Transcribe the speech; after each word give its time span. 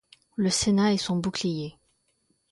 Le 0.35 0.49
sénat 0.49 0.93
est 0.93 0.97
son 0.97 1.15
bouclier. 1.17 1.77